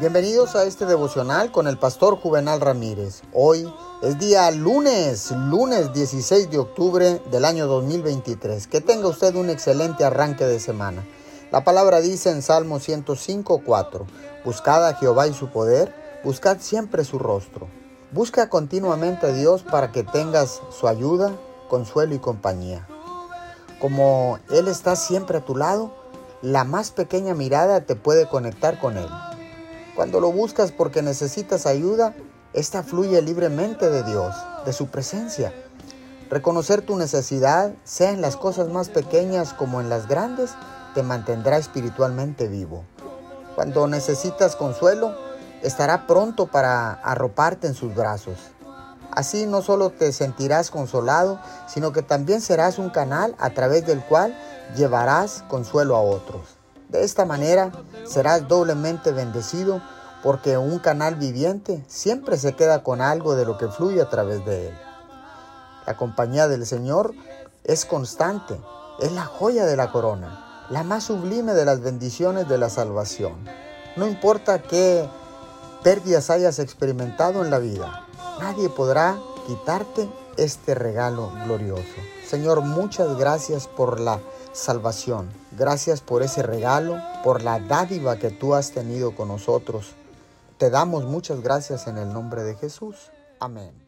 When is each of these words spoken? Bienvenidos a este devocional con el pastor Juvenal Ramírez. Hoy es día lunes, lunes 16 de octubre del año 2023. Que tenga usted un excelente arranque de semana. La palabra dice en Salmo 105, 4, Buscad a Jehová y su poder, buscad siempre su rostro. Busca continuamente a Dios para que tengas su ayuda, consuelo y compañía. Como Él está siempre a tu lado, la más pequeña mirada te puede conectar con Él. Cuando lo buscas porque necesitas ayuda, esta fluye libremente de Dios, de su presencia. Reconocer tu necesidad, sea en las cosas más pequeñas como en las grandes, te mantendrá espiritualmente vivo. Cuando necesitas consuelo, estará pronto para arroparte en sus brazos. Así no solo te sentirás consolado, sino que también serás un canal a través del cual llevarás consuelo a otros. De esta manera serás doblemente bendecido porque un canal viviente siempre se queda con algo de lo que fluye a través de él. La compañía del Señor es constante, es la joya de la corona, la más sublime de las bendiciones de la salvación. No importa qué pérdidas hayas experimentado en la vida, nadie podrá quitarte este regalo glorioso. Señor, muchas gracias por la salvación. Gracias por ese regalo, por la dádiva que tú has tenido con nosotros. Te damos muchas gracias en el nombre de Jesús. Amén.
Bienvenidos 0.00 0.56
a 0.56 0.64
este 0.64 0.86
devocional 0.86 1.52
con 1.52 1.68
el 1.68 1.78
pastor 1.78 2.16
Juvenal 2.16 2.60
Ramírez. 2.60 3.22
Hoy 3.32 3.72
es 4.02 4.18
día 4.18 4.50
lunes, 4.50 5.30
lunes 5.30 5.92
16 5.92 6.50
de 6.50 6.58
octubre 6.58 7.22
del 7.30 7.44
año 7.44 7.68
2023. 7.68 8.66
Que 8.66 8.80
tenga 8.80 9.06
usted 9.06 9.36
un 9.36 9.50
excelente 9.50 10.04
arranque 10.04 10.46
de 10.46 10.58
semana. 10.58 11.06
La 11.52 11.62
palabra 11.62 12.00
dice 12.00 12.30
en 12.30 12.42
Salmo 12.42 12.80
105, 12.80 13.62
4, 13.64 14.06
Buscad 14.44 14.84
a 14.84 14.94
Jehová 14.94 15.28
y 15.28 15.32
su 15.32 15.50
poder, 15.50 15.94
buscad 16.24 16.56
siempre 16.58 17.04
su 17.04 17.20
rostro. 17.20 17.68
Busca 18.10 18.48
continuamente 18.48 19.26
a 19.26 19.32
Dios 19.32 19.62
para 19.62 19.92
que 19.92 20.02
tengas 20.02 20.60
su 20.76 20.88
ayuda, 20.88 21.30
consuelo 21.68 22.16
y 22.16 22.18
compañía. 22.18 22.88
Como 23.80 24.40
Él 24.50 24.66
está 24.66 24.96
siempre 24.96 25.38
a 25.38 25.44
tu 25.44 25.54
lado, 25.54 25.94
la 26.42 26.64
más 26.64 26.90
pequeña 26.90 27.34
mirada 27.34 27.82
te 27.82 27.94
puede 27.94 28.28
conectar 28.28 28.80
con 28.80 28.96
Él. 28.96 29.08
Cuando 29.94 30.20
lo 30.20 30.32
buscas 30.32 30.72
porque 30.72 31.02
necesitas 31.02 31.66
ayuda, 31.66 32.14
esta 32.52 32.82
fluye 32.82 33.22
libremente 33.22 33.90
de 33.90 34.02
Dios, 34.02 34.34
de 34.66 34.72
su 34.72 34.88
presencia. 34.88 35.52
Reconocer 36.30 36.82
tu 36.82 36.96
necesidad, 36.96 37.72
sea 37.84 38.10
en 38.10 38.20
las 38.20 38.36
cosas 38.36 38.68
más 38.68 38.88
pequeñas 38.88 39.52
como 39.52 39.80
en 39.80 39.88
las 39.88 40.08
grandes, 40.08 40.50
te 40.94 41.04
mantendrá 41.04 41.58
espiritualmente 41.58 42.48
vivo. 42.48 42.84
Cuando 43.54 43.86
necesitas 43.86 44.56
consuelo, 44.56 45.14
estará 45.62 46.08
pronto 46.08 46.46
para 46.46 46.92
arroparte 46.92 47.68
en 47.68 47.74
sus 47.74 47.94
brazos. 47.94 48.38
Así 49.12 49.46
no 49.46 49.62
solo 49.62 49.90
te 49.90 50.10
sentirás 50.12 50.72
consolado, 50.72 51.38
sino 51.68 51.92
que 51.92 52.02
también 52.02 52.40
serás 52.40 52.78
un 52.78 52.90
canal 52.90 53.36
a 53.38 53.50
través 53.50 53.86
del 53.86 54.00
cual 54.04 54.36
llevarás 54.76 55.44
consuelo 55.48 55.94
a 55.94 56.00
otros. 56.00 56.63
De 56.94 57.02
esta 57.02 57.24
manera 57.24 57.72
serás 58.06 58.46
doblemente 58.46 59.10
bendecido 59.10 59.82
porque 60.22 60.56
un 60.58 60.78
canal 60.78 61.16
viviente 61.16 61.84
siempre 61.88 62.38
se 62.38 62.54
queda 62.54 62.84
con 62.84 63.00
algo 63.00 63.34
de 63.34 63.44
lo 63.44 63.58
que 63.58 63.66
fluye 63.66 64.00
a 64.00 64.08
través 64.08 64.44
de 64.44 64.68
él. 64.68 64.78
La 65.88 65.96
compañía 65.96 66.46
del 66.46 66.64
Señor 66.64 67.12
es 67.64 67.84
constante, 67.84 68.60
es 69.00 69.10
la 69.10 69.24
joya 69.24 69.66
de 69.66 69.74
la 69.74 69.90
corona, 69.90 70.66
la 70.70 70.84
más 70.84 71.02
sublime 71.02 71.52
de 71.54 71.64
las 71.64 71.80
bendiciones 71.80 72.48
de 72.48 72.58
la 72.58 72.70
salvación. 72.70 73.44
No 73.96 74.06
importa 74.06 74.62
qué 74.62 75.08
pérdidas 75.82 76.30
hayas 76.30 76.60
experimentado 76.60 77.44
en 77.44 77.50
la 77.50 77.58
vida, 77.58 78.06
nadie 78.38 78.68
podrá 78.68 79.18
quitarte 79.48 80.08
este 80.36 80.76
regalo 80.76 81.32
glorioso. 81.44 81.82
Señor, 82.24 82.60
muchas 82.60 83.18
gracias 83.18 83.66
por 83.66 83.98
la 83.98 84.20
salvación. 84.54 85.28
Gracias 85.52 86.00
por 86.00 86.22
ese 86.22 86.42
regalo, 86.42 86.96
por 87.22 87.42
la 87.42 87.58
dádiva 87.58 88.16
que 88.16 88.30
tú 88.30 88.54
has 88.54 88.70
tenido 88.70 89.14
con 89.14 89.28
nosotros. 89.28 89.92
Te 90.56 90.70
damos 90.70 91.04
muchas 91.04 91.42
gracias 91.42 91.86
en 91.88 91.98
el 91.98 92.12
nombre 92.12 92.42
de 92.44 92.54
Jesús. 92.54 93.10
Amén. 93.40 93.83